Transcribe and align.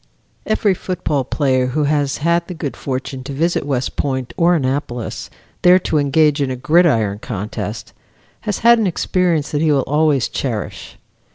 Every 0.47 0.73
football 0.73 1.23
player 1.23 1.67
who 1.67 1.83
has 1.83 2.17
had 2.17 2.47
the 2.47 2.55
good 2.55 2.75
fortune 2.75 3.23
to 3.25 3.33
visit 3.33 3.67
West 3.67 3.95
Point 3.97 4.33
or 4.35 4.55
Annapolis, 4.55 5.29
there 5.61 5.77
to 5.77 5.99
engage 5.99 6.41
in 6.41 6.49
a 6.49 6.55
gridiron 6.55 7.19
contest, 7.19 7.93
has 8.39 8.57
had 8.65 8.79
an 8.79 8.87
experience 8.87 9.51
that 9.51 9.61
he 9.61 9.71
will 9.71 9.81
always 9.83 10.27
cherish. 10.27 10.97